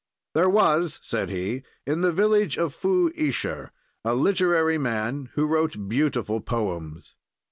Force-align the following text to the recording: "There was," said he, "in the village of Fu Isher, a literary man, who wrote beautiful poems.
"There 0.33 0.49
was," 0.49 0.97
said 1.03 1.29
he, 1.29 1.61
"in 1.85 2.01
the 2.01 2.11
village 2.11 2.57
of 2.57 2.73
Fu 2.73 3.11
Isher, 3.11 3.69
a 4.03 4.15
literary 4.15 4.79
man, 4.79 5.29
who 5.33 5.45
wrote 5.45 5.87
beautiful 5.87 6.39
poems. 6.41 7.15